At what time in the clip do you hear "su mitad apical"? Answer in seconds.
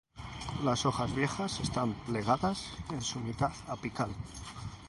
3.03-4.09